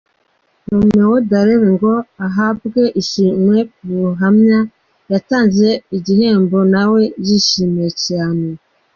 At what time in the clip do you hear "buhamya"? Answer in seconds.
3.99-4.59